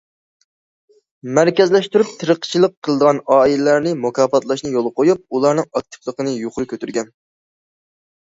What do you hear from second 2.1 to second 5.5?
تېرىقچىلىق قىلىدىغان ئائىلىلەرنى مۇكاپاتلاشنى يولغا قويۇپ،